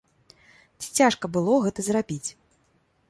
Ці 0.85 0.89
цяжка 1.01 1.25
было 1.35 1.53
гэта 1.67 1.79
зрабіць? 1.89 2.29